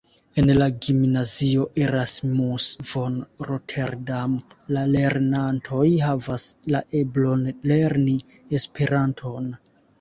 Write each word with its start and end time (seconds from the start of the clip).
En 0.41 0.47
la 0.59 0.67
gimnazio 0.85 1.65
Erasmus-von-Rotterdam 1.87 4.35
la 4.77 4.87
lernantoj 4.97 5.85
havas 6.09 6.49
la 6.77 6.85
eblon 7.05 7.47
lerni 7.75 8.21
Esperanton. 8.63 9.51